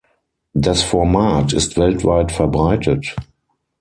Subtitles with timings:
[0.55, 3.15] Das Format ist weltweit verbreitet.